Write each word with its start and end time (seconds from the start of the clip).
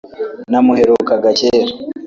namuherukaga 0.51 1.27
kera 1.37 1.71